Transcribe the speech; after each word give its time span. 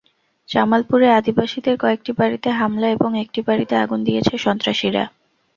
জামালপুরে 0.49 1.07
আদিবাসীদের 1.11 1.75
কয়েকটি 1.77 2.11
বাড়িতে 2.19 2.49
হামলা 2.59 2.87
এবং 2.89 3.11
একটি 3.23 3.39
বাড়িতে 3.47 3.73
আগুন 3.75 3.99
দিয়েছে 4.03 4.33
সন্ত্রাসীরা। 4.37 5.03